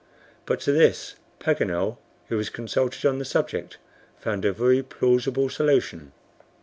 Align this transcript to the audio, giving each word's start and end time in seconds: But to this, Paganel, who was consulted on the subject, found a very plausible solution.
But 0.47 0.59
to 0.61 0.71
this, 0.71 1.13
Paganel, 1.39 1.99
who 2.29 2.37
was 2.37 2.49
consulted 2.49 3.05
on 3.07 3.19
the 3.19 3.23
subject, 3.23 3.77
found 4.17 4.45
a 4.45 4.51
very 4.51 4.81
plausible 4.81 5.47
solution. 5.47 6.11